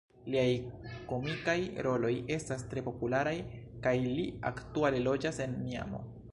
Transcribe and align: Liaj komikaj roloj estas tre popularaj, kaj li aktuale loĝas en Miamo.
Liaj 0.35 0.45
komikaj 1.11 1.55
roloj 1.89 2.11
estas 2.37 2.65
tre 2.73 2.85
popularaj, 2.89 3.35
kaj 3.87 3.95
li 4.09 4.27
aktuale 4.55 5.07
loĝas 5.09 5.43
en 5.49 5.59
Miamo. 5.63 6.05